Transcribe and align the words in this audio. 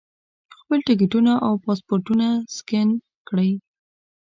خپل 0.59 0.79
ټکټونه 0.87 1.31
او 1.45 1.53
پاسپورټونه 1.65 2.27
سکین 2.57 2.89
کړي. 3.27 3.51